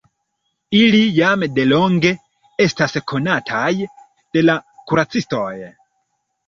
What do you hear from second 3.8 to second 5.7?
de la kuracistoj.